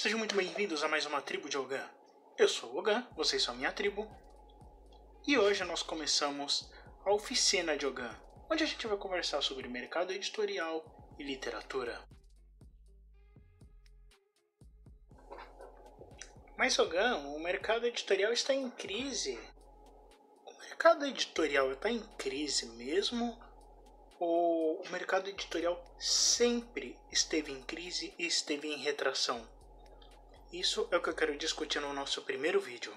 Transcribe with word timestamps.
Sejam 0.00 0.18
muito 0.18 0.34
bem-vindos 0.34 0.82
a 0.82 0.88
mais 0.88 1.04
uma 1.04 1.20
tribo 1.20 1.46
de 1.46 1.58
Ogan. 1.58 1.86
Eu 2.38 2.48
sou 2.48 2.72
o 2.72 2.78
Ogan, 2.78 3.06
vocês 3.14 3.42
são 3.42 3.54
minha 3.54 3.70
tribo. 3.70 4.10
E 5.26 5.36
hoje 5.36 5.62
nós 5.64 5.82
começamos 5.82 6.72
a 7.04 7.12
oficina 7.12 7.76
de 7.76 7.84
Ogan, 7.84 8.18
onde 8.50 8.64
a 8.64 8.66
gente 8.66 8.86
vai 8.86 8.96
conversar 8.96 9.42
sobre 9.42 9.68
mercado 9.68 10.10
editorial 10.10 10.82
e 11.18 11.22
literatura. 11.22 12.02
Mas 16.56 16.78
Ogan, 16.78 17.18
o 17.18 17.38
mercado 17.38 17.86
editorial 17.86 18.32
está 18.32 18.54
em 18.54 18.70
crise. 18.70 19.38
O 20.46 20.58
mercado 20.60 21.04
editorial 21.04 21.72
está 21.72 21.90
em 21.90 22.00
crise 22.16 22.64
mesmo? 22.68 23.38
Ou 24.18 24.80
o 24.80 24.88
mercado 24.88 25.28
editorial 25.28 25.78
sempre 25.98 26.98
esteve 27.12 27.52
em 27.52 27.62
crise 27.62 28.14
e 28.18 28.24
esteve 28.24 28.66
em 28.66 28.78
retração? 28.78 29.59
Isso 30.52 30.88
é 30.90 30.96
o 30.96 31.02
que 31.02 31.08
eu 31.08 31.14
quero 31.14 31.36
discutir 31.36 31.80
no 31.80 31.92
nosso 31.92 32.22
primeiro 32.22 32.60
vídeo. 32.60 32.92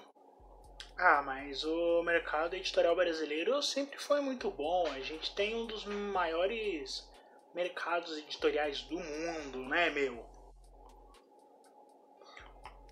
Ah, 0.97 1.21
mas 1.21 1.63
o 1.63 2.01
mercado 2.01 2.55
editorial 2.55 2.95
brasileiro 2.95 3.61
sempre 3.61 3.99
foi 3.99 4.21
muito 4.21 4.49
bom. 4.49 4.87
A 4.87 4.99
gente 4.99 5.35
tem 5.35 5.55
um 5.55 5.67
dos 5.67 5.85
maiores 5.85 7.07
mercados 7.53 8.17
editoriais 8.17 8.81
do 8.81 8.97
mundo, 8.97 9.59
né, 9.69 9.91
meu? 9.91 10.25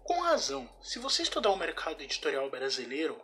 Com 0.03 0.19
razão. 0.21 0.69
Se 0.79 0.99
você 0.99 1.23
estudar 1.23 1.49
o 1.49 1.57
mercado 1.57 2.01
editorial 2.01 2.47
brasileiro, 2.49 3.19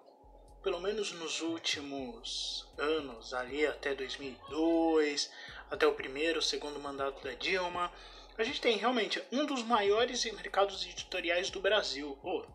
pelo 0.63 0.79
menos 0.79 1.11
nos 1.11 1.41
últimos 1.41 2.67
anos, 2.79 3.33
ali 3.33 3.65
até 3.65 3.93
2002, 3.93 5.31
até 5.69 5.85
o 5.85 5.93
primeiro, 5.93 6.41
segundo 6.41 6.79
mandato 6.79 7.23
da 7.23 7.33
Dilma, 7.33 7.91
a 8.37 8.43
gente 8.43 8.61
tem 8.61 8.77
realmente 8.77 9.21
um 9.31 9.45
dos 9.45 9.63
maiores 9.63 10.23
mercados 10.25 10.85
editoriais 10.85 11.49
do 11.49 11.59
Brasil, 11.59 12.17
ou 12.21 12.45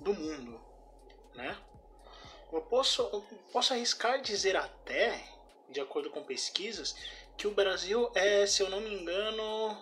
do 0.00 0.14
mundo, 0.14 0.60
né? 1.34 1.56
Eu 2.50 2.62
posso, 2.62 3.02
eu 3.02 3.20
posso 3.52 3.74
arriscar 3.74 4.22
dizer 4.22 4.56
até, 4.56 5.22
de 5.68 5.80
acordo 5.80 6.08
com 6.08 6.24
pesquisas, 6.24 6.96
que 7.36 7.46
o 7.46 7.50
Brasil 7.50 8.10
é, 8.14 8.46
se 8.46 8.62
eu 8.62 8.70
não 8.70 8.80
me 8.80 8.94
engano, 8.94 9.76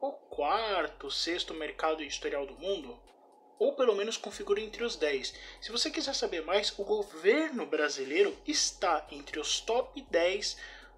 o 0.00 0.12
quarto, 0.12 1.10
sexto 1.10 1.52
mercado 1.52 2.02
editorial 2.02 2.46
do 2.46 2.54
mundo, 2.54 2.96
ou 3.58 3.74
pelo 3.74 3.96
menos 3.96 4.16
configura 4.16 4.60
entre 4.60 4.84
os 4.84 4.94
10. 4.94 5.34
Se 5.60 5.72
você 5.72 5.90
quiser 5.90 6.14
saber 6.14 6.42
mais, 6.42 6.78
o 6.78 6.84
governo 6.84 7.66
brasileiro 7.66 8.36
está 8.46 9.04
entre 9.10 9.40
os 9.40 9.60
top 9.60 10.00
10 10.02 10.56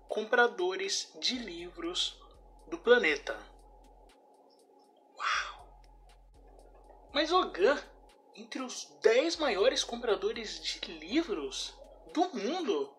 compradores 0.08 1.10
de 1.18 1.38
livros 1.38 2.18
do 2.68 2.78
planeta. 2.78 3.36
Uau! 5.16 5.68
Mas 7.12 7.32
Ogan, 7.32 7.82
entre 8.34 8.62
os 8.62 8.84
10 9.02 9.36
maiores 9.36 9.82
compradores 9.82 10.62
de 10.62 10.92
livros 10.92 11.74
do 12.12 12.28
mundo, 12.30 12.92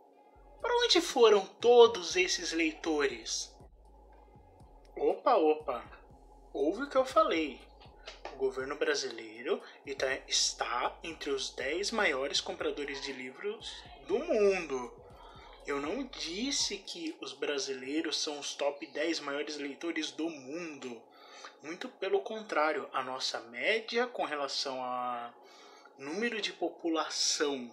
para 0.62 0.76
onde 0.86 1.00
foram 1.02 1.46
todos 1.46 2.16
esses 2.16 2.52
leitores? 2.52 3.54
Opa, 4.96 5.36
opa! 5.36 5.84
Ouve 6.54 6.84
o 6.84 6.90
que 6.90 6.98
eu 6.98 7.06
falei. 7.06 7.62
O 8.34 8.38
governo 8.38 8.76
brasileiro 8.76 9.62
está 10.28 10.98
entre 11.04 11.30
os 11.30 11.52
10 11.52 11.92
maiores 11.92 12.42
compradores 12.42 13.02
de 13.02 13.14
livros 13.14 13.84
do 14.08 14.20
mundo. 14.20 14.92
Eu 15.70 15.80
não 15.80 16.04
disse 16.04 16.78
que 16.78 17.16
os 17.22 17.32
brasileiros 17.32 18.18
são 18.18 18.40
os 18.40 18.56
top 18.56 18.88
10 18.88 19.20
maiores 19.20 19.56
leitores 19.58 20.10
do 20.10 20.28
mundo. 20.28 21.00
Muito 21.62 21.88
pelo 21.88 22.22
contrário, 22.22 22.90
a 22.92 23.04
nossa 23.04 23.40
média 23.40 24.08
com 24.08 24.26
relação 24.26 24.84
a 24.84 25.32
número 25.96 26.42
de 26.42 26.52
população 26.52 27.72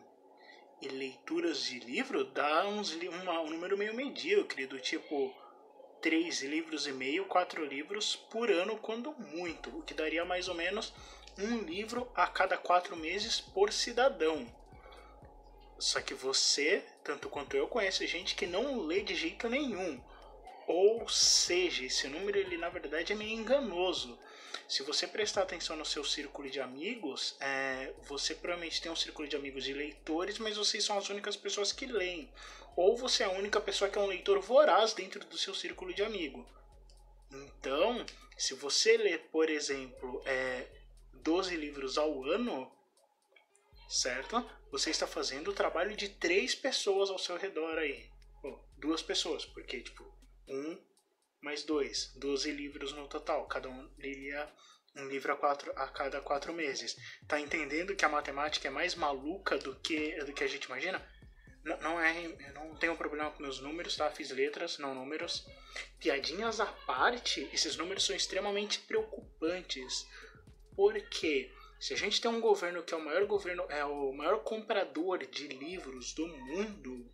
e 0.83 0.89
leituras 0.89 1.63
de 1.63 1.79
livro 1.79 2.23
dá 2.23 2.69
uns, 2.69 2.93
uma, 2.93 3.41
um 3.41 3.49
número 3.49 3.79
meio 3.79 3.95
medíocre, 3.95 4.67
do 4.67 4.79
tipo 4.79 5.35
3 6.03 6.43
livros 6.43 6.87
e 6.87 6.93
meio, 6.93 7.25
4 7.25 7.65
livros 7.65 8.15
por 8.15 8.51
ano, 8.51 8.77
quando 8.77 9.11
muito, 9.13 9.71
o 9.71 9.83
que 9.83 9.95
daria 9.95 10.23
mais 10.23 10.49
ou 10.49 10.55
menos 10.55 10.93
um 11.39 11.61
livro 11.63 12.13
a 12.15 12.27
cada 12.27 12.59
4 12.59 12.95
meses 12.95 13.41
por 13.41 13.73
cidadão. 13.73 14.47
Só 15.79 16.03
que 16.03 16.13
você, 16.13 16.85
tanto 17.07 17.29
quanto 17.29 17.57
eu, 17.57 17.69
conhece 17.69 18.05
gente 18.07 18.35
que 18.35 18.47
não 18.47 18.81
lê 18.81 19.01
de 19.01 19.15
jeito 19.15 19.49
nenhum. 19.49 20.03
Ou 20.67 21.09
seja, 21.09 21.85
esse 21.85 22.09
número 22.09 22.37
ele 22.37 22.57
na 22.57 22.69
verdade 22.69 23.13
é 23.13 23.17
meio 23.17 23.39
enganoso. 23.39 24.19
Se 24.69 24.83
você 24.83 25.07
prestar 25.07 25.43
atenção 25.43 25.77
no 25.77 25.85
seu 25.85 26.05
círculo 26.05 26.51
de 26.51 26.61
amigos, 26.61 27.37
é, 27.39 27.93
você 28.03 28.35
provavelmente 28.35 28.83
tem 28.83 28.91
um 28.91 28.97
círculo 28.97 29.29
de 29.29 29.37
amigos 29.37 29.63
de 29.63 29.73
leitores, 29.73 30.39
mas 30.39 30.57
vocês 30.57 30.83
são 30.83 30.99
as 30.99 31.09
únicas 31.09 31.37
pessoas 31.37 31.71
que 31.71 31.87
leem. 31.87 32.29
Ou 32.75 32.97
você 32.97 33.23
é 33.23 33.27
a 33.27 33.31
única 33.31 33.61
pessoa 33.61 33.89
que 33.89 33.97
é 33.97 34.01
um 34.01 34.07
leitor 34.07 34.41
voraz 34.41 34.93
dentro 34.93 35.21
do 35.21 35.39
seu 35.39 35.55
círculo 35.55 35.95
de 35.95 36.03
amigo. 36.03 36.45
Então, 37.31 38.05
se 38.37 38.55
você 38.55 38.97
lê, 38.97 39.19
por 39.19 39.49
exemplo, 39.49 40.21
é, 40.27 40.67
12 41.15 41.55
livros 41.57 41.97
ao 41.97 42.25
ano, 42.25 42.71
certo? 43.89 44.45
Você 44.71 44.91
está 44.91 45.07
fazendo 45.07 45.51
o 45.51 45.55
trabalho 45.55 45.97
de 45.97 46.09
três 46.09 46.55
pessoas 46.55 47.11
ao 47.11 47.19
seu 47.19 47.37
redor 47.37 47.79
aí. 47.79 48.11
Bom, 48.43 48.69
duas 48.77 49.03
pessoas, 49.03 49.45
porque, 49.45 49.81
tipo, 49.81 50.05
um 50.49 50.79
mais 51.41 51.63
dois, 51.63 52.13
12 52.17 52.51
livros 52.51 52.93
no 52.93 53.07
total. 53.09 53.47
Cada 53.47 53.69
um 53.69 53.91
leria 53.99 54.51
um 54.97 55.07
livro 55.07 55.33
a, 55.33 55.37
quatro, 55.37 55.73
a 55.77 55.89
cada 55.89 56.21
quatro 56.21 56.53
meses. 56.53 56.97
Tá 57.29 57.39
entendendo 57.39 57.95
que 57.95 58.05
a 58.05 58.09
matemática 58.09 58.69
é 58.69 58.71
mais 58.71 58.95
maluca 58.95 59.59
do 59.59 59.77
que, 59.77 60.17
do 60.25 60.33
que 60.33 60.45
a 60.45 60.47
gente 60.47 60.65
imagina? 60.65 61.07
Não, 61.63 61.81
não 61.81 62.01
é, 62.01 62.27
eu 62.27 62.55
não 62.55 62.77
tenho 62.77 62.97
problema 62.97 63.31
com 63.31 63.43
meus 63.43 63.61
números, 63.61 63.97
tá? 63.97 64.11
Fiz 64.11 64.31
letras, 64.31 64.79
não 64.79 64.95
números. 64.95 65.45
Piadinhas 65.99 66.61
à 66.61 66.67
parte, 66.67 67.49
esses 67.53 67.77
números 67.77 68.05
são 68.05 68.17
extremamente 68.17 68.81
preocupantes. 68.81 70.07
Porque 70.75 71.51
se 71.79 71.93
a 71.95 71.97
gente 71.97 72.21
tem 72.21 72.31
um 72.31 72.41
governo 72.41 72.83
que 72.83 72.95
é 72.95 72.97
o 72.97 73.05
maior 73.05 73.27
governo, 73.27 73.65
é 73.69 73.85
o 73.85 74.13
maior 74.13 74.43
comprador 74.43 75.27
de 75.27 75.49
livros 75.49 76.13
do 76.15 76.27
mundo, 76.27 77.13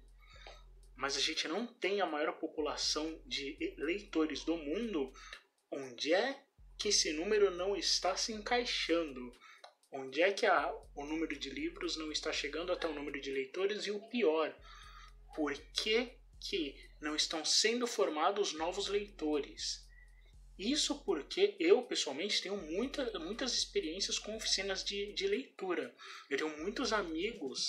mas 0.96 1.16
a 1.16 1.20
gente 1.20 1.48
não 1.48 1.66
tem 1.66 2.00
a 2.00 2.06
maior 2.06 2.32
população 2.34 3.20
de 3.26 3.56
leitores 3.76 4.44
do 4.44 4.56
mundo, 4.56 5.12
onde 5.70 6.14
é 6.14 6.40
que 6.78 6.88
esse 6.88 7.12
número 7.12 7.50
não 7.50 7.76
está 7.76 8.16
se 8.16 8.32
encaixando? 8.32 9.32
Onde 9.90 10.22
é 10.22 10.32
que 10.32 10.46
a, 10.46 10.72
o 10.94 11.04
número 11.04 11.36
de 11.36 11.50
livros 11.50 11.96
não 11.96 12.10
está 12.10 12.32
chegando 12.32 12.72
até 12.72 12.86
o 12.86 12.94
número 12.94 13.20
de 13.20 13.30
leitores? 13.30 13.86
E 13.86 13.90
o 13.90 14.00
pior, 14.08 14.56
por 15.34 15.52
que, 15.74 16.12
que 16.40 16.74
não 17.00 17.14
estão 17.14 17.44
sendo 17.44 17.86
formados 17.86 18.52
novos 18.52 18.88
leitores? 18.88 19.86
Isso 20.62 21.02
porque 21.04 21.56
eu, 21.58 21.82
pessoalmente, 21.82 22.40
tenho 22.40 22.56
muita, 22.56 23.18
muitas 23.18 23.52
experiências 23.52 24.16
com 24.16 24.36
oficinas 24.36 24.84
de, 24.84 25.12
de 25.12 25.26
leitura. 25.26 25.92
Eu 26.30 26.38
tenho 26.38 26.56
muitos 26.56 26.92
amigos, 26.92 27.66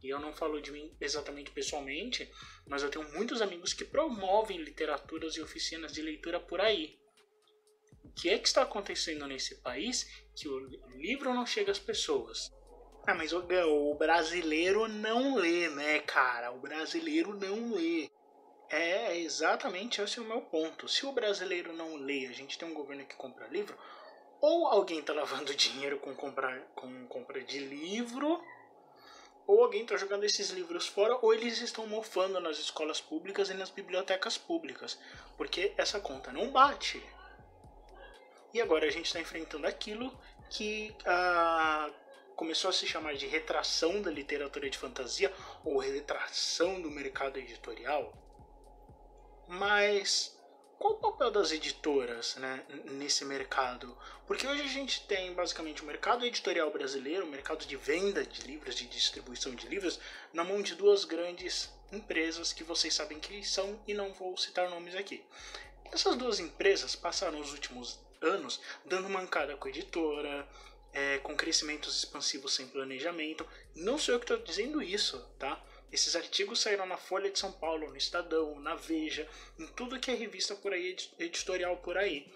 e 0.00 0.08
eu 0.08 0.20
não 0.20 0.32
falo 0.32 0.60
de 0.60 0.70
mim 0.70 0.96
exatamente 1.00 1.50
pessoalmente, 1.50 2.30
mas 2.64 2.84
eu 2.84 2.88
tenho 2.88 3.12
muitos 3.12 3.42
amigos 3.42 3.72
que 3.72 3.84
promovem 3.84 4.58
literaturas 4.58 5.34
e 5.34 5.42
oficinas 5.42 5.92
de 5.92 6.00
leitura 6.00 6.38
por 6.38 6.60
aí. 6.60 6.96
O 8.04 8.12
que 8.12 8.28
é 8.28 8.38
que 8.38 8.46
está 8.46 8.62
acontecendo 8.62 9.26
nesse 9.26 9.56
país 9.56 10.08
que 10.36 10.46
o 10.46 10.60
livro 10.90 11.34
não 11.34 11.44
chega 11.44 11.72
às 11.72 11.80
pessoas? 11.80 12.48
Ah, 13.08 13.14
mas 13.14 13.32
o, 13.32 13.40
o 13.40 13.94
brasileiro 13.96 14.86
não 14.86 15.34
lê, 15.34 15.68
né, 15.68 15.98
cara? 15.98 16.52
O 16.52 16.60
brasileiro 16.60 17.34
não 17.34 17.74
lê. 17.74 18.08
É 18.68 19.16
exatamente 19.18 20.00
esse 20.00 20.18
é 20.18 20.22
o 20.22 20.24
meu 20.24 20.40
ponto. 20.40 20.88
Se 20.88 21.06
o 21.06 21.12
brasileiro 21.12 21.72
não 21.72 21.94
lê, 21.96 22.26
a 22.26 22.32
gente 22.32 22.58
tem 22.58 22.68
um 22.68 22.74
governo 22.74 23.04
que 23.04 23.14
compra 23.14 23.46
livro, 23.46 23.78
ou 24.40 24.66
alguém 24.66 24.98
está 24.98 25.12
lavando 25.12 25.54
dinheiro 25.54 25.98
com 25.98 26.14
compra, 26.14 26.66
com 26.74 27.06
compra 27.06 27.42
de 27.42 27.60
livro, 27.60 28.42
ou 29.46 29.62
alguém 29.62 29.82
está 29.82 29.96
jogando 29.96 30.24
esses 30.24 30.50
livros 30.50 30.88
fora, 30.88 31.16
ou 31.22 31.32
eles 31.32 31.60
estão 31.60 31.86
mofando 31.86 32.40
nas 32.40 32.58
escolas 32.58 33.00
públicas 33.00 33.48
e 33.50 33.54
nas 33.54 33.70
bibliotecas 33.70 34.36
públicas, 34.36 34.98
porque 35.36 35.72
essa 35.76 36.00
conta 36.00 36.32
não 36.32 36.50
bate. 36.50 37.00
E 38.52 38.60
agora 38.60 38.86
a 38.86 38.90
gente 38.90 39.06
está 39.06 39.20
enfrentando 39.20 39.66
aquilo 39.66 40.12
que 40.50 40.92
ah, 41.04 41.88
começou 42.34 42.70
a 42.70 42.72
se 42.72 42.86
chamar 42.86 43.14
de 43.14 43.26
retração 43.26 44.02
da 44.02 44.10
literatura 44.10 44.68
de 44.68 44.76
fantasia 44.76 45.32
ou 45.64 45.78
retração 45.78 46.80
do 46.80 46.90
mercado 46.90 47.38
editorial 47.38 48.12
mas 49.48 50.36
qual 50.78 50.94
o 50.94 50.98
papel 50.98 51.30
das 51.30 51.52
editoras 51.52 52.36
né, 52.36 52.64
nesse 52.84 53.24
mercado? 53.24 53.96
Porque 54.26 54.46
hoje 54.46 54.62
a 54.62 54.66
gente 54.66 55.06
tem 55.06 55.32
basicamente 55.32 55.82
o 55.82 55.86
mercado 55.86 56.24
editorial 56.26 56.70
brasileiro, 56.70 57.24
o 57.24 57.30
mercado 57.30 57.64
de 57.64 57.76
venda 57.76 58.24
de 58.24 58.42
livros, 58.42 58.74
de 58.74 58.86
distribuição 58.86 59.54
de 59.54 59.66
livros, 59.68 59.98
na 60.32 60.44
mão 60.44 60.60
de 60.60 60.74
duas 60.74 61.04
grandes 61.04 61.72
empresas 61.90 62.52
que 62.52 62.62
vocês 62.62 62.92
sabem 62.92 63.18
que 63.18 63.42
são 63.42 63.80
e 63.86 63.94
não 63.94 64.12
vou 64.12 64.36
citar 64.36 64.68
nomes 64.68 64.94
aqui. 64.94 65.24
Essas 65.92 66.16
duas 66.16 66.40
empresas 66.40 66.94
passaram 66.94 67.40
os 67.40 67.52
últimos 67.52 67.98
anos 68.20 68.60
dando 68.84 69.08
mancada 69.08 69.56
com 69.56 69.68
a 69.68 69.70
editora, 69.70 70.46
é, 70.92 71.18
com 71.18 71.36
crescimentos 71.36 71.96
expansivos 71.96 72.54
sem 72.54 72.66
planejamento. 72.68 73.46
Não 73.74 73.98
sou 73.98 74.14
eu 74.14 74.20
que 74.20 74.24
estou 74.24 74.38
dizendo 74.38 74.82
isso, 74.82 75.18
tá? 75.38 75.62
Esses 75.96 76.14
artigos 76.14 76.60
saíram 76.60 76.84
na 76.84 76.98
Folha 76.98 77.30
de 77.30 77.38
São 77.38 77.50
Paulo, 77.50 77.88
no 77.88 77.96
Estadão, 77.96 78.60
na 78.60 78.74
Veja, 78.74 79.26
em 79.58 79.66
tudo 79.68 79.98
que 79.98 80.10
é 80.10 80.14
revista 80.14 80.54
por 80.54 80.74
aí, 80.74 80.94
editorial 81.18 81.78
por 81.78 81.96
aí. 81.96 82.30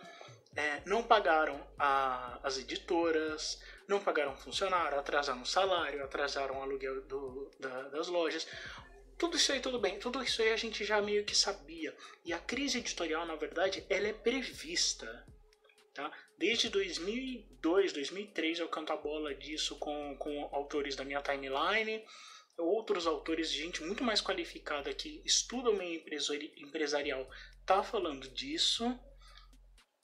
É, 0.56 0.80
não 0.86 1.02
pagaram 1.02 1.62
a, 1.78 2.40
as 2.42 2.56
editoras, 2.56 3.60
não 3.86 4.00
pagaram 4.00 4.34
funcionário, 4.34 4.98
atrasaram 4.98 5.42
o 5.42 5.46
salário, 5.46 6.02
atrasaram 6.02 6.58
o 6.58 6.62
aluguel 6.62 7.02
do, 7.02 7.50
da, 7.60 7.82
das 7.90 8.08
lojas. 8.08 8.46
Tudo 9.18 9.36
isso 9.36 9.52
aí, 9.52 9.60
tudo 9.60 9.78
bem, 9.78 9.98
tudo 9.98 10.22
isso 10.22 10.40
aí 10.40 10.54
a 10.54 10.56
gente 10.56 10.82
já 10.82 11.02
meio 11.02 11.26
que 11.26 11.36
sabia. 11.36 11.94
E 12.24 12.32
a 12.32 12.38
crise 12.38 12.78
editorial, 12.78 13.26
na 13.26 13.36
verdade, 13.36 13.84
ela 13.90 14.08
é 14.08 14.14
prevista. 14.14 15.22
Tá? 15.92 16.10
Desde 16.38 16.70
2002, 16.70 17.92
2003 17.92 18.60
eu 18.60 18.68
canto 18.68 18.90
a 18.90 18.96
bola 18.96 19.34
disso 19.34 19.76
com, 19.76 20.16
com 20.16 20.48
autores 20.50 20.96
da 20.96 21.04
minha 21.04 21.20
timeline, 21.20 22.02
outros 22.60 23.06
autores, 23.06 23.50
gente 23.50 23.82
muito 23.82 24.04
mais 24.04 24.20
qualificada 24.20 24.92
que 24.94 25.22
estuda 25.24 25.70
o 25.70 25.76
meio 25.76 26.02
empresarial, 26.56 27.28
tá 27.66 27.82
falando 27.82 28.28
disso. 28.28 28.98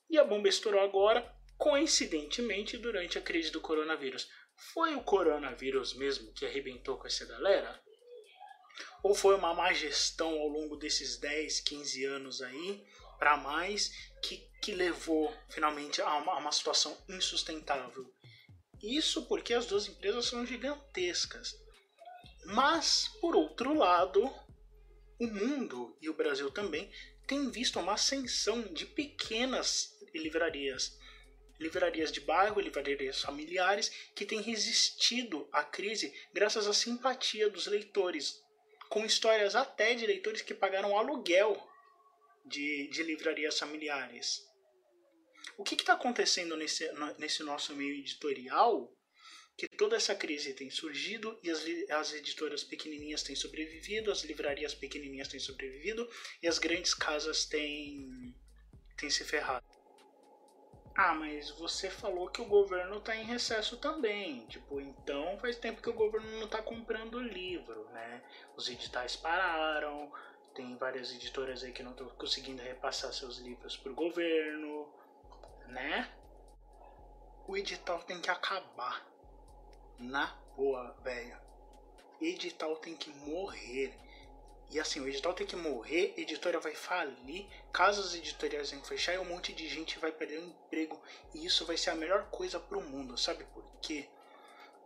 E 0.08 0.18
a 0.18 0.24
bomba 0.24 0.48
estourou 0.48 0.80
agora, 0.80 1.34
coincidentemente, 1.58 2.78
durante 2.78 3.18
a 3.18 3.22
crise 3.22 3.50
do 3.50 3.60
coronavírus. 3.60 4.28
Foi 4.72 4.94
o 4.94 5.02
coronavírus 5.02 5.94
mesmo 5.94 6.32
que 6.32 6.46
arrebentou 6.46 6.96
com 6.96 7.06
essa 7.06 7.26
galera? 7.26 7.82
Ou 9.02 9.14
foi 9.14 9.34
uma 9.34 9.54
má 9.54 9.72
gestão 9.72 10.38
ao 10.38 10.48
longo 10.48 10.76
desses 10.76 11.18
10, 11.18 11.60
15 11.60 12.04
anos 12.04 12.42
aí, 12.42 12.84
para 13.18 13.36
mais, 13.36 13.90
que, 14.22 14.48
que 14.62 14.72
levou 14.72 15.34
finalmente 15.48 16.00
a 16.02 16.16
uma, 16.16 16.32
a 16.32 16.38
uma 16.38 16.52
situação 16.52 16.96
insustentável? 17.08 18.12
Isso 18.82 19.26
porque 19.26 19.54
as 19.54 19.66
duas 19.66 19.88
empresas 19.88 20.26
são 20.26 20.44
gigantescas. 20.46 21.54
Mas, 22.46 23.08
por 23.20 23.34
outro 23.34 23.75
lado, 23.75 24.32
o 25.19 25.26
mundo 25.26 25.96
e 26.00 26.08
o 26.08 26.14
Brasil 26.14 26.48
também 26.50 26.90
têm 27.26 27.50
visto 27.50 27.81
uma 27.81 27.94
ascensão 27.94 28.62
de 28.72 28.87
pequenas 28.87 29.98
livrarias. 30.14 30.96
Livrarias 31.58 32.12
de 32.12 32.20
bairro, 32.20 32.60
livrarias 32.60 33.20
familiares, 33.20 33.88
que 34.14 34.25
têm 34.25 34.40
resistido 34.40 35.48
à 35.50 35.64
crise 35.64 36.14
graças 36.32 36.69
à 36.69 36.72
simpatia 36.72 37.50
dos 37.50 37.66
leitores, 37.66 38.40
com 38.88 39.04
histórias 39.04 39.56
até 39.56 39.94
de 39.94 40.06
leitores 40.06 40.42
que 40.42 40.54
pagaram 40.54 40.96
aluguel 40.96 41.60
de, 42.44 42.87
de 42.88 43.02
livrarias 43.02 43.58
familiares. 43.58 44.46
O 45.58 45.64
que 45.64 45.75
está 45.75 45.94
acontecendo 45.94 46.56
nesse, 46.56 46.88
nesse 47.19 47.42
nosso 47.42 47.75
meio 47.75 47.94
editorial 47.94 48.95
que 49.56 49.66
toda 49.68 49.96
essa 49.96 50.14
crise 50.14 50.52
tem 50.52 50.68
surgido 50.70 51.38
e 51.42 51.50
as, 51.50 51.64
as 51.90 52.12
editoras 52.12 52.62
pequenininhas 52.62 53.22
têm 53.22 53.34
sobrevivido, 53.34 54.12
as 54.12 54.22
livrarias 54.22 54.74
pequenininhas 54.74 55.28
têm 55.28 55.40
sobrevivido 55.40 56.08
e 56.42 56.46
as 56.46 56.58
grandes 56.58 56.92
casas 56.92 57.46
têm, 57.46 58.34
têm 58.98 59.08
se 59.08 59.24
ferrado. 59.24 59.64
Ah, 60.94 61.14
mas 61.14 61.50
você 61.50 61.90
falou 61.90 62.28
que 62.28 62.40
o 62.40 62.46
governo 62.46 62.98
está 62.98 63.14
em 63.16 63.24
recesso 63.24 63.76
também. 63.76 64.46
Tipo, 64.46 64.80
então 64.80 65.38
faz 65.38 65.56
tempo 65.56 65.82
que 65.82 65.90
o 65.90 65.94
governo 65.94 66.30
não 66.38 66.46
está 66.46 66.62
comprando 66.62 67.20
livro, 67.20 67.84
né? 67.90 68.22
Os 68.56 68.68
editais 68.68 69.14
pararam, 69.14 70.10
tem 70.54 70.76
várias 70.76 71.12
editoras 71.12 71.62
aí 71.62 71.72
que 71.72 71.82
não 71.82 71.90
estão 71.92 72.08
conseguindo 72.10 72.62
repassar 72.62 73.12
seus 73.12 73.38
livros 73.38 73.76
para 73.76 73.92
o 73.92 73.94
governo, 73.94 74.90
né? 75.68 76.10
O 77.46 77.56
edital 77.58 78.02
tem 78.02 78.18
que 78.20 78.30
acabar 78.30 79.06
na 79.98 80.26
boa, 80.56 80.94
velho. 81.02 81.37
Edital 82.20 82.76
tem 82.76 82.96
que 82.96 83.10
morrer. 83.10 83.94
E 84.70 84.81
assim, 84.81 85.00
o 85.00 85.08
edital 85.08 85.32
tem 85.32 85.46
que 85.46 85.54
morrer, 85.54 86.12
editora 86.16 86.58
vai 86.58 86.75
falir, 86.75 87.46
casas 87.72 88.14
editoriais 88.14 88.72
vão 88.72 88.82
fechar 88.82 89.14
e 89.14 89.19
um 89.19 89.25
monte 89.25 89.52
de 89.52 89.69
gente 89.69 89.98
vai 89.98 90.10
perder 90.10 90.38
o 90.38 90.44
emprego. 90.44 91.00
E 91.32 91.46
isso 91.46 91.64
vai 91.64 91.76
ser 91.76 91.90
a 91.90 91.94
melhor 91.94 92.25
coisa 92.31 92.58
pro 92.58 92.81
mundo, 92.81 93.16
sabe 93.16 93.44
por 93.44 93.64
quê? 93.81 94.08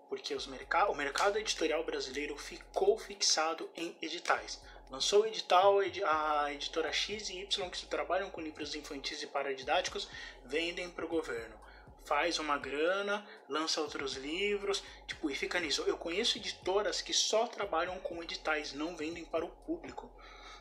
Porque 0.09 0.35
os 0.35 0.47
merc 0.47 0.75
o 0.89 0.95
mercado 0.95 1.39
editorial 1.39 1.83
brasileiro 1.83 2.37
ficou 2.37 2.99
fixado 2.99 3.71
em 3.75 3.97
editais. 4.03 4.61
Lançou 4.91 5.23
o 5.23 5.27
edital, 5.27 5.79
a 6.05 6.53
editora 6.53 6.93
X 6.93 7.31
e 7.31 7.39
Y 7.39 7.71
que 7.71 7.87
trabalham 7.87 8.29
com 8.29 8.41
livros 8.41 8.75
infantis 8.75 9.23
e 9.23 9.27
paradidáticos 9.29 10.09
vendem 10.45 10.91
para 10.91 11.07
o 11.07 11.09
governo 11.09 11.59
faz 12.05 12.39
uma 12.39 12.59
grana, 12.59 13.27
lança 13.49 13.81
outros 13.81 14.15
livros, 14.15 14.83
tipo, 15.07 15.31
e 15.31 15.35
fica 15.35 15.61
nisso. 15.61 15.83
Eu 15.83 15.97
conheço 15.97 16.39
editoras 16.39 17.01
que 17.01 17.13
só 17.13 17.47
trabalham 17.47 17.99
com 18.01 18.23
editais, 18.23 18.73
não 18.73 18.97
vendem 18.97 19.25
para 19.25 19.45
o 19.45 19.51
público. 19.51 20.11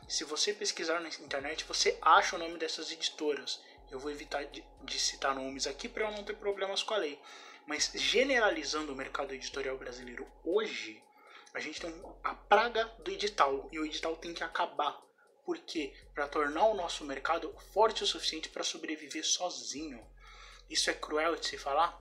Se 0.08 0.24
você 0.24 0.52
pesquisar 0.52 1.00
na 1.00 1.08
internet, 1.08 1.64
você 1.64 1.96
acha 2.02 2.36
o 2.36 2.38
nome 2.38 2.58
dessas 2.58 2.90
editoras. 2.90 3.60
Eu 3.90 3.98
vou 3.98 4.10
evitar 4.10 4.44
de, 4.44 4.64
de 4.82 4.98
citar 4.98 5.34
nomes 5.34 5.66
aqui 5.66 5.88
para 5.88 6.04
eu 6.04 6.10
não 6.12 6.24
ter 6.24 6.34
problemas 6.34 6.82
com 6.82 6.94
a 6.94 6.98
lei. 6.98 7.20
Mas 7.66 7.92
generalizando 7.94 8.92
o 8.92 8.96
mercado 8.96 9.32
editorial 9.32 9.76
brasileiro 9.76 10.26
hoje, 10.44 11.02
a 11.54 11.60
gente 11.60 11.80
tem 11.80 12.02
a 12.24 12.34
praga 12.34 12.84
do 13.00 13.10
edital 13.10 13.68
e 13.70 13.78
o 13.78 13.84
edital 13.84 14.16
tem 14.16 14.34
que 14.34 14.42
acabar. 14.42 15.00
Por 15.44 15.58
quê? 15.58 15.92
Para 16.14 16.28
tornar 16.28 16.66
o 16.66 16.74
nosso 16.74 17.04
mercado 17.04 17.54
forte 17.72 18.02
o 18.02 18.06
suficiente 18.06 18.48
para 18.48 18.62
sobreviver 18.62 19.24
sozinho. 19.24 20.04
Isso 20.70 20.88
é 20.88 20.94
cruel 20.94 21.34
de 21.34 21.46
se 21.46 21.58
falar? 21.58 22.00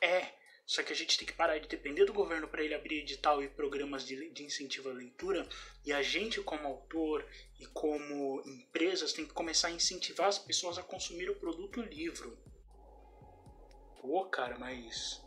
É. 0.00 0.32
Só 0.66 0.82
que 0.82 0.92
a 0.92 0.96
gente 0.96 1.18
tem 1.18 1.26
que 1.26 1.34
parar 1.34 1.58
de 1.58 1.68
depender 1.68 2.06
do 2.06 2.12
governo 2.12 2.48
para 2.48 2.62
ele 2.62 2.74
abrir 2.74 3.00
edital 3.00 3.42
e 3.42 3.48
programas 3.48 4.06
de, 4.06 4.30
de 4.30 4.44
incentivo 4.44 4.88
à 4.88 4.92
leitura. 4.92 5.46
E 5.84 5.92
a 5.92 6.00
gente, 6.00 6.40
como 6.40 6.66
autor 6.66 7.26
e 7.60 7.66
como 7.66 8.40
empresas, 8.46 9.12
tem 9.12 9.26
que 9.26 9.34
começar 9.34 9.68
a 9.68 9.72
incentivar 9.72 10.28
as 10.28 10.38
pessoas 10.38 10.78
a 10.78 10.82
consumir 10.82 11.28
o 11.28 11.36
produto 11.36 11.82
livro. 11.82 12.38
Pô, 14.00 14.24
cara, 14.26 14.56
mas 14.56 15.22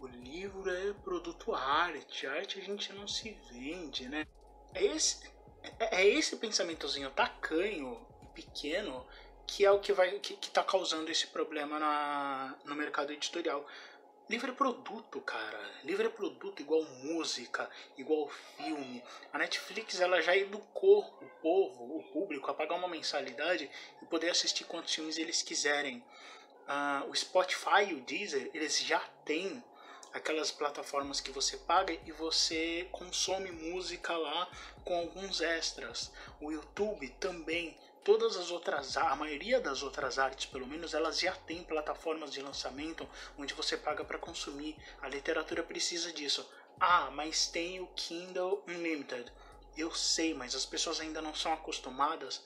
o 0.00 0.08
livro 0.08 0.68
é 0.68 0.92
produto 0.92 1.54
arte. 1.54 2.26
Arte 2.26 2.58
a 2.58 2.62
gente 2.62 2.92
não 2.92 3.06
se 3.06 3.36
vende, 3.52 4.08
né? 4.08 4.26
É 4.74 4.84
esse, 4.84 5.24
é, 5.78 6.02
é 6.02 6.08
esse 6.08 6.36
pensamentozinho 6.36 7.10
tacanho 7.10 8.04
e 8.22 8.26
pequeno 8.34 9.06
que 9.50 9.64
é 9.64 9.70
o 9.70 9.80
que 9.80 9.92
vai 9.92 10.16
que, 10.20 10.36
que 10.36 10.48
tá 10.48 10.62
causando 10.62 11.10
esse 11.10 11.26
problema 11.26 11.78
na, 11.80 12.54
no 12.64 12.76
mercado 12.76 13.12
editorial. 13.12 13.66
Livre 14.28 14.52
produto, 14.52 15.20
cara. 15.22 15.60
Livre 15.82 16.08
produto 16.08 16.60
igual 16.60 16.84
música, 17.02 17.68
igual 17.98 18.28
filme. 18.56 19.02
A 19.32 19.38
Netflix 19.38 20.00
ela 20.00 20.22
já 20.22 20.36
educou 20.36 21.00
o 21.20 21.26
povo, 21.42 21.98
o 21.98 22.02
público, 22.12 22.48
a 22.48 22.54
pagar 22.54 22.76
uma 22.76 22.86
mensalidade 22.86 23.68
e 24.00 24.06
poder 24.06 24.30
assistir 24.30 24.62
quantos 24.64 24.94
filmes 24.94 25.18
eles 25.18 25.42
quiserem. 25.42 25.98
Uh, 26.68 27.10
o 27.10 27.16
Spotify 27.16 27.86
e 27.88 27.94
o 27.94 28.00
Deezer, 28.02 28.48
eles 28.54 28.78
já 28.78 29.00
têm 29.24 29.60
aquelas 30.12 30.52
plataformas 30.52 31.20
que 31.20 31.32
você 31.32 31.56
paga 31.56 31.92
e 32.06 32.12
você 32.12 32.86
consome 32.92 33.50
música 33.50 34.16
lá 34.16 34.48
com 34.84 34.96
alguns 34.96 35.40
extras. 35.40 36.12
O 36.40 36.52
YouTube 36.52 37.08
também 37.18 37.76
todas 38.04 38.36
as 38.36 38.50
outras, 38.50 38.96
a 38.96 39.14
maioria 39.14 39.60
das 39.60 39.82
outras 39.82 40.18
artes, 40.18 40.46
pelo 40.46 40.66
menos, 40.66 40.94
elas 40.94 41.18
já 41.18 41.32
têm 41.32 41.62
plataformas 41.62 42.32
de 42.32 42.42
lançamento 42.42 43.08
onde 43.38 43.54
você 43.54 43.76
paga 43.76 44.04
para 44.04 44.18
consumir. 44.18 44.76
A 45.00 45.08
literatura 45.08 45.62
precisa 45.62 46.12
disso. 46.12 46.48
Ah, 46.78 47.10
mas 47.10 47.46
tem 47.46 47.80
o 47.80 47.86
Kindle 47.88 48.64
Unlimited. 48.66 49.30
Eu 49.76 49.94
sei, 49.94 50.34
mas 50.34 50.54
as 50.54 50.66
pessoas 50.66 51.00
ainda 51.00 51.20
não 51.20 51.34
são 51.34 51.52
acostumadas 51.52 52.44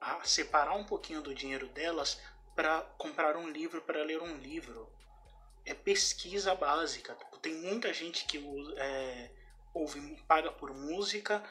a 0.00 0.22
separar 0.24 0.74
um 0.74 0.84
pouquinho 0.84 1.22
do 1.22 1.34
dinheiro 1.34 1.68
delas 1.68 2.20
para 2.54 2.82
comprar 2.98 3.36
um 3.36 3.48
livro, 3.48 3.82
para 3.82 4.02
ler 4.02 4.20
um 4.20 4.36
livro. 4.36 4.92
É 5.64 5.74
pesquisa 5.74 6.54
básica. 6.54 7.14
Tem 7.40 7.54
muita 7.54 7.92
gente 7.92 8.24
que 8.24 8.38
é, 8.76 9.30
ouve, 9.72 10.16
paga 10.26 10.50
por 10.50 10.74
música, 10.74 11.42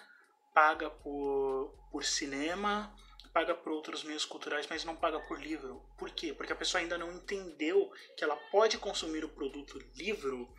paga 0.54 0.90
por, 0.90 1.74
por 1.92 2.04
cinema, 2.04 2.94
paga 3.38 3.54
por 3.54 3.72
outros 3.72 4.04
meios 4.04 4.26
culturais, 4.26 4.66
mas 4.68 4.84
não 4.84 4.96
paga 4.96 5.20
por 5.20 5.40
livro. 5.40 5.80
Por 5.96 6.10
quê? 6.10 6.34
Porque 6.34 6.52
a 6.52 6.56
pessoa 6.56 6.82
ainda 6.82 6.98
não 6.98 7.14
entendeu 7.14 7.94
que 8.18 8.24
ela 8.24 8.36
pode 8.50 8.80
consumir 8.80 9.24
o 9.24 9.30
produto 9.30 9.78
livro 9.96 10.52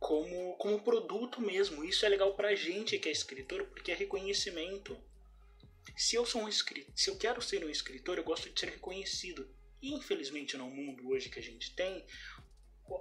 como, 0.00 0.56
como 0.56 0.82
produto 0.82 1.40
mesmo. 1.40 1.84
Isso 1.84 2.04
é 2.04 2.08
legal 2.08 2.34
pra 2.34 2.56
gente 2.56 2.98
que 2.98 3.08
é 3.08 3.12
escritor, 3.12 3.66
porque 3.66 3.92
é 3.92 3.94
reconhecimento. 3.94 4.98
Se 5.96 6.16
eu 6.16 6.26
sou 6.26 6.42
um 6.42 6.48
escritor, 6.48 6.92
se 6.96 7.10
eu 7.10 7.16
quero 7.16 7.40
ser 7.40 7.64
um 7.64 7.70
escritor, 7.70 8.18
eu 8.18 8.24
gosto 8.24 8.50
de 8.50 8.58
ser 8.58 8.70
reconhecido. 8.70 9.48
E 9.80 9.94
infelizmente 9.94 10.56
no 10.56 10.68
mundo 10.68 11.08
hoje 11.08 11.28
que 11.28 11.38
a 11.38 11.42
gente 11.42 11.76
tem, 11.76 12.04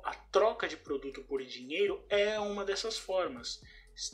a 0.03 0.13
troca 0.13 0.67
de 0.67 0.77
produto 0.77 1.23
por 1.23 1.43
dinheiro 1.43 2.05
é 2.09 2.39
uma 2.39 2.63
dessas 2.63 2.95
formas. 2.95 3.59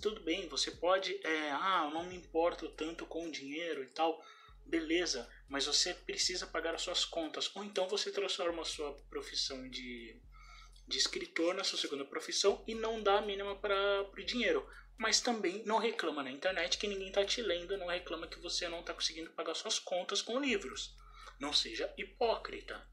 Tudo 0.02 0.22
bem, 0.22 0.48
você 0.48 0.72
pode, 0.72 1.20
é, 1.22 1.52
ah, 1.52 1.90
eu 1.90 1.94
não 1.94 2.06
me 2.06 2.16
importo 2.16 2.70
tanto 2.70 3.06
com 3.06 3.30
dinheiro 3.30 3.84
e 3.84 3.88
tal 3.88 4.24
beleza, 4.66 5.30
mas 5.48 5.66
você 5.66 5.94
precisa 5.94 6.48
pagar 6.48 6.76
as 6.76 6.82
suas 6.82 7.06
contas. 7.06 7.54
Ou 7.56 7.64
então 7.64 7.88
você 7.88 8.12
transforma 8.12 8.62
a 8.62 8.66
sua 8.66 8.94
profissão 9.10 9.70
de, 9.70 10.20
de 10.88 10.98
escritor 10.98 11.54
na 11.54 11.64
sua 11.64 11.80
segunda 11.80 12.06
profissão 12.06 12.64
e 12.68 12.76
não 12.76 13.02
dá 13.02 13.20
a 13.20 13.22
mínima 13.22 13.56
para 13.56 14.04
o 14.04 14.24
dinheiro. 14.24 14.68
Mas 14.98 15.20
também 15.20 15.64
não 15.66 15.78
reclama 15.78 16.24
na 16.24 16.32
internet 16.32 16.78
que 16.78 16.88
ninguém 16.88 17.08
está 17.08 17.26
te 17.26 17.42
lendo, 17.42 17.78
não 17.78 17.88
reclama 17.88 18.28
que 18.28 18.40
você 18.40 18.68
não 18.68 18.82
está 18.82 18.94
conseguindo 18.94 19.32
pagar 19.32 19.56
suas 19.56 19.80
contas 19.80 20.22
com 20.22 20.40
livros. 20.40 20.96
Não 21.40 21.52
seja 21.52 21.92
hipócrita. 21.98 22.88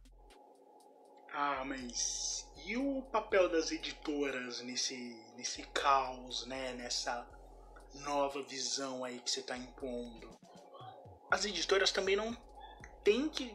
Ah, 1.31 1.63
mas 1.65 2.49
e 2.67 2.77
o 2.77 3.03
papel 3.13 3.49
das 3.49 3.71
editoras 3.71 4.61
nesse, 4.63 4.97
nesse 5.37 5.63
caos, 5.69 6.47
né? 6.47 6.73
Nessa 6.73 7.29
nova 7.95 8.43
visão 8.43 9.05
aí 9.05 9.21
que 9.21 9.31
você 9.31 9.41
está 9.41 9.57
impondo? 9.57 10.39
As 11.31 11.45
editoras 11.45 11.91
também 11.93 12.17
não 12.17 12.37
têm 13.05 13.29
que. 13.29 13.55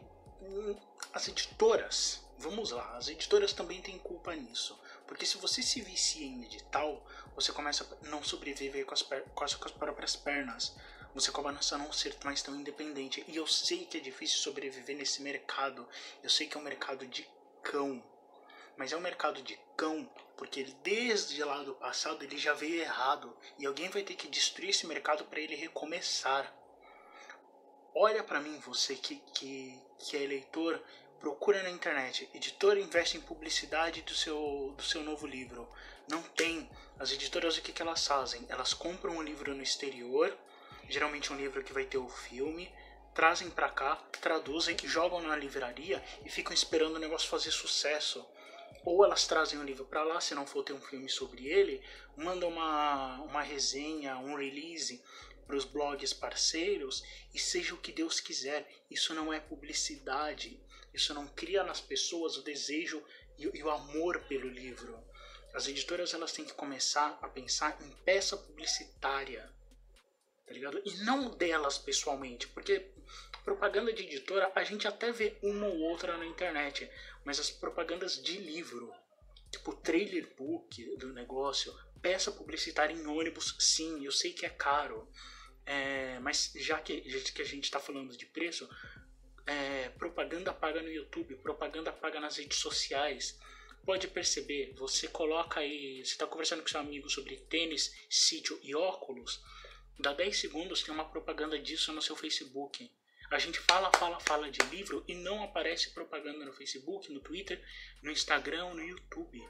As 1.12 1.28
editoras, 1.28 2.22
vamos 2.38 2.70
lá, 2.70 2.96
as 2.96 3.08
editoras 3.08 3.52
também 3.52 3.80
têm 3.80 3.98
culpa 3.98 4.34
nisso. 4.34 4.78
Porque 5.06 5.24
se 5.24 5.38
você 5.38 5.62
se 5.62 5.80
vicia 5.80 6.26
em 6.26 6.44
edital, 6.44 7.04
você 7.34 7.52
começa 7.52 7.84
a 7.84 8.08
não 8.08 8.22
sobreviver 8.22 8.84
com 8.84 8.94
as, 8.94 9.02
quase 9.34 9.56
com 9.56 9.66
as 9.66 9.72
próprias 9.72 10.16
pernas. 10.16 10.74
Você 11.14 11.30
começa 11.30 11.76
a 11.76 11.78
não 11.78 11.92
ser 11.92 12.16
mais 12.24 12.42
tão 12.42 12.56
independente. 12.56 13.24
E 13.28 13.36
eu 13.36 13.46
sei 13.46 13.84
que 13.86 13.98
é 13.98 14.00
difícil 14.00 14.38
sobreviver 14.38 14.96
nesse 14.96 15.22
mercado. 15.22 15.88
Eu 16.22 16.30
sei 16.30 16.48
que 16.48 16.56
é 16.56 16.60
um 16.60 16.64
mercado 16.64 17.06
de 17.06 17.28
cão. 17.62 18.02
Mas 18.76 18.92
é 18.92 18.96
um 18.96 19.00
mercado 19.00 19.40
de 19.40 19.56
cão 19.76 20.10
porque 20.36 20.64
desde 20.82 21.42
lá 21.44 21.62
do 21.62 21.74
passado 21.74 22.22
ele 22.24 22.36
já 22.36 22.52
veio 22.54 22.80
errado. 22.80 23.36
E 23.58 23.66
alguém 23.66 23.88
vai 23.88 24.02
ter 24.02 24.14
que 24.14 24.28
destruir 24.28 24.70
esse 24.70 24.86
mercado 24.86 25.24
para 25.24 25.40
ele 25.40 25.54
recomeçar. 25.54 26.52
Olha 27.96 28.24
para 28.24 28.40
mim, 28.40 28.58
você 28.58 28.96
que, 28.96 29.22
que, 29.32 29.78
que 30.00 30.16
é 30.16 30.22
eleitor, 30.24 30.82
procura 31.20 31.62
na 31.62 31.70
internet. 31.70 32.28
Editora 32.34 32.80
investe 32.80 33.16
em 33.16 33.20
publicidade 33.20 34.02
do 34.02 34.12
seu, 34.12 34.74
do 34.76 34.82
seu 34.82 35.00
novo 35.04 35.28
livro. 35.28 35.68
Não 36.10 36.20
tem. 36.20 36.68
As 36.98 37.12
editoras, 37.12 37.56
o 37.56 37.62
que, 37.62 37.72
que 37.72 37.80
elas 37.80 38.04
fazem? 38.04 38.44
Elas 38.48 38.74
compram 38.74 39.16
um 39.16 39.22
livro 39.22 39.54
no 39.54 39.62
exterior, 39.62 40.36
geralmente 40.88 41.32
um 41.32 41.36
livro 41.36 41.62
que 41.62 41.72
vai 41.72 41.84
ter 41.84 41.98
o 41.98 42.08
filme, 42.08 42.68
trazem 43.14 43.48
para 43.48 43.68
cá, 43.68 43.94
traduzem, 44.20 44.76
jogam 44.82 45.20
na 45.20 45.36
livraria 45.36 46.02
e 46.24 46.28
ficam 46.28 46.52
esperando 46.52 46.96
o 46.96 47.00
negócio 47.00 47.28
fazer 47.28 47.52
sucesso. 47.52 48.26
Ou 48.84 49.04
elas 49.04 49.24
trazem 49.24 49.58
o 49.60 49.62
livro 49.62 49.84
para 49.84 50.02
lá, 50.02 50.20
se 50.20 50.34
não 50.34 50.44
for 50.44 50.64
ter 50.64 50.72
um 50.72 50.80
filme 50.80 51.08
sobre 51.08 51.46
ele, 51.46 51.80
mandam 52.16 52.48
uma, 52.48 53.22
uma 53.22 53.40
resenha, 53.40 54.18
um 54.18 54.34
release 54.34 55.00
para 55.46 55.56
os 55.56 55.64
blogs 55.64 56.12
parceiros 56.12 57.02
e 57.32 57.38
seja 57.38 57.74
o 57.74 57.78
que 57.78 57.92
Deus 57.92 58.20
quiser. 58.20 58.68
Isso 58.90 59.14
não 59.14 59.32
é 59.32 59.40
publicidade. 59.40 60.60
Isso 60.92 61.12
não 61.12 61.26
cria 61.26 61.64
nas 61.64 61.80
pessoas 61.80 62.36
o 62.36 62.42
desejo 62.42 63.02
e, 63.38 63.62
o 63.62 63.70
amor 63.70 64.20
pelo 64.24 64.48
livro. 64.48 65.02
As 65.52 65.66
editoras 65.66 66.14
elas 66.14 66.32
têm 66.32 66.44
que 66.44 66.54
começar 66.54 67.18
a 67.20 67.28
pensar 67.28 67.78
em 67.80 67.90
peça 68.04 68.36
publicitária, 68.36 69.52
tá 70.46 70.52
ligado? 70.52 70.80
E 70.84 70.96
não 71.04 71.30
delas 71.30 71.78
pessoalmente, 71.78 72.48
porque 72.48 72.90
propaganda 73.44 73.92
de 73.92 74.02
editora 74.02 74.50
a 74.54 74.64
gente 74.64 74.88
até 74.88 75.12
vê 75.12 75.36
uma 75.42 75.66
ou 75.66 75.78
outra 75.80 76.16
na 76.16 76.26
internet, 76.26 76.90
mas 77.24 77.38
as 77.38 77.50
propagandas 77.50 78.20
de 78.22 78.38
livro, 78.38 78.92
tipo 79.50 79.74
trailer 79.74 80.34
book 80.36 80.96
do 80.96 81.12
negócio, 81.12 81.74
peça 82.00 82.32
publicitária 82.32 82.94
em 82.94 83.06
ônibus, 83.06 83.56
sim, 83.58 84.04
eu 84.04 84.12
sei 84.12 84.32
que 84.32 84.46
é 84.46 84.50
caro, 84.50 85.08
é, 85.66 86.18
mas 86.20 86.52
já 86.56 86.78
que, 86.80 87.00
que 87.00 87.42
a 87.42 87.44
gente 87.44 87.64
está 87.64 87.80
falando 87.80 88.16
de 88.16 88.26
preço, 88.26 88.68
é, 89.46 89.88
propaganda 89.90 90.52
paga 90.52 90.82
no 90.82 90.90
YouTube, 90.90 91.36
propaganda 91.36 91.92
paga 91.92 92.20
nas 92.20 92.36
redes 92.36 92.58
sociais. 92.58 93.38
Pode 93.84 94.08
perceber, 94.08 94.72
você 94.76 95.08
coloca 95.08 95.60
aí, 95.60 96.04
você 96.04 96.12
está 96.12 96.26
conversando 96.26 96.62
com 96.62 96.68
seu 96.68 96.80
amigo 96.80 97.08
sobre 97.10 97.36
tênis, 97.36 97.94
sítio 98.08 98.58
e 98.62 98.74
óculos, 98.74 99.42
dá 99.98 100.12
10 100.12 100.38
segundos 100.38 100.82
tem 100.82 100.92
uma 100.92 101.04
propaganda 101.04 101.58
disso 101.58 101.92
no 101.92 102.00
seu 102.00 102.16
Facebook. 102.16 102.90
A 103.30 103.38
gente 103.38 103.58
fala, 103.60 103.90
fala, 103.98 104.20
fala 104.20 104.50
de 104.50 104.60
livro 104.70 105.04
e 105.08 105.14
não 105.14 105.42
aparece 105.42 105.90
propaganda 105.90 106.44
no 106.44 106.52
Facebook, 106.52 107.10
no 107.12 107.20
Twitter, 107.20 107.62
no 108.02 108.10
Instagram, 108.10 108.74
no 108.74 108.82
YouTube. 108.82 109.42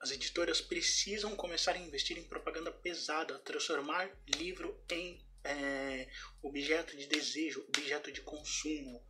As 0.00 0.10
editoras 0.10 0.60
precisam 0.60 1.34
começar 1.34 1.72
a 1.72 1.78
investir 1.78 2.18
em 2.18 2.24
propaganda 2.24 2.70
pesada, 2.70 3.38
transformar 3.38 4.10
livro 4.36 4.78
em 4.90 5.24
é, 5.42 6.08
objeto 6.42 6.96
de 6.96 7.06
desejo, 7.06 7.64
objeto 7.68 8.12
de 8.12 8.20
consumo. 8.20 9.02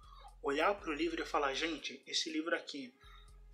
Olhar 0.43 0.75
para 0.75 0.91
o 0.91 0.95
livro 0.95 1.21
e 1.21 1.27
falar, 1.27 1.55
gente, 1.55 2.03
esse 2.07 2.31
livro 2.31 2.55
aqui, 2.55 2.95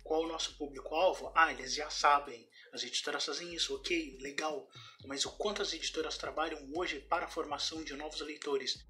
qual 0.03 0.23
o 0.23 0.27
nosso 0.27 0.57
público-alvo? 0.57 1.31
Ah, 1.33 1.51
eles 1.51 1.73
já 1.73 1.89
sabem. 1.89 2.47
As 2.71 2.83
editoras 2.83 3.25
fazem 3.25 3.53
isso, 3.53 3.73
ok, 3.75 4.17
legal. 4.19 4.69
Mas 5.05 5.25
o 5.25 5.31
quanto 5.31 5.61
as 5.61 5.73
editoras 5.73 6.17
trabalham 6.17 6.71
hoje 6.75 6.99
para 6.99 7.25
a 7.25 7.29
formação 7.29 7.83
de 7.83 7.93
novos 7.95 8.19
leitores? 8.21 8.85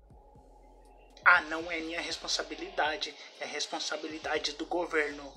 Ah, 1.23 1.41
não 1.43 1.71
é 1.71 1.79
minha 1.79 2.01
responsabilidade, 2.01 3.15
é 3.39 3.45
responsabilidade 3.45 4.53
do 4.53 4.65
governo. 4.65 5.31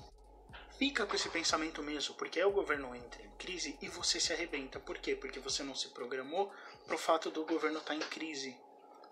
Fica 0.77 1.07
com 1.07 1.15
esse 1.15 1.27
pensamento 1.29 1.81
mesmo, 1.81 2.13
porque 2.13 2.39
aí 2.39 2.45
o 2.45 2.51
governo 2.51 2.93
entra 2.93 3.23
em 3.23 3.31
crise 3.31 3.75
e 3.81 3.87
você 3.87 4.19
se 4.19 4.31
arrebenta. 4.31 4.79
Por 4.79 4.99
quê? 4.99 5.15
Porque 5.15 5.39
você 5.39 5.63
não 5.63 5.73
se 5.73 5.87
programou 5.89 6.53
para 6.85 6.93
o 6.93 6.99
fato 6.99 7.31
do 7.31 7.43
governo 7.45 7.79
estar 7.79 7.93
tá 7.93 7.95
em 7.95 7.99
crise. 7.99 8.55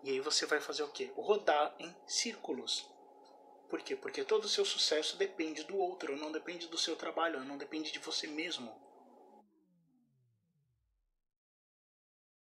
E 0.03 0.11
aí 0.11 0.19
você 0.19 0.45
vai 0.45 0.61
fazer 0.61 0.83
o 0.83 0.89
quê? 0.89 1.11
Rodar 1.15 1.73
em 1.79 1.95
círculos. 2.05 2.87
Por 3.67 3.81
quê? 3.81 3.95
Porque 3.95 4.23
todo 4.23 4.45
o 4.45 4.49
seu 4.49 4.63
sucesso 4.63 5.17
depende 5.17 5.63
do 5.63 5.75
outro, 5.75 6.15
não 6.15 6.31
depende 6.31 6.67
do 6.67 6.77
seu 6.77 6.95
trabalho, 6.95 7.43
não 7.43 7.57
depende 7.57 7.91
de 7.91 7.97
você 7.97 8.27
mesmo. 8.27 8.71